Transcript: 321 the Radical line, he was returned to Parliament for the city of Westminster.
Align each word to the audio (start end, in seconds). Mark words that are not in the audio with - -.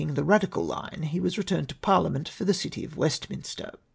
321 0.01 0.25
the 0.25 0.33
Radical 0.33 0.65
line, 0.65 1.01
he 1.11 1.19
was 1.19 1.37
returned 1.37 1.69
to 1.69 1.75
Parliament 1.75 2.27
for 2.27 2.43
the 2.43 2.55
city 2.55 2.83
of 2.83 2.97
Westminster. 2.97 3.69